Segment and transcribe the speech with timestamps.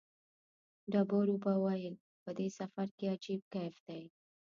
[0.91, 4.03] ډېرو به ویل په دې سفر کې عجیب کیف دی.